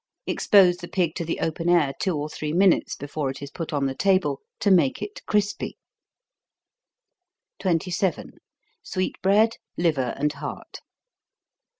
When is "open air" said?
1.41-1.93